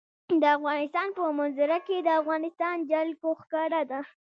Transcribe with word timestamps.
د 0.41 0.43
افغانستان 0.59 1.07
په 1.17 1.23
منظره 1.39 1.77
کې 1.87 1.97
د 2.01 2.09
افغانستان 2.21 2.75
جلکو 2.91 3.29
ښکاره 3.41 3.81
ده. 3.91 3.99